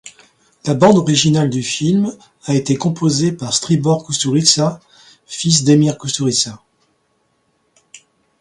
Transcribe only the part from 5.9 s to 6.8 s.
Kusturica.